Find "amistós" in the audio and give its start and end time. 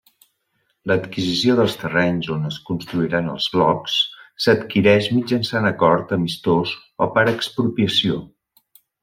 6.19-6.73